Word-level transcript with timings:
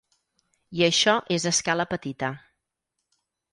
I 0.79 0.81
això 0.87 1.13
és 1.37 1.45
a 1.45 1.53
escala 1.57 1.87
petita. 1.93 2.33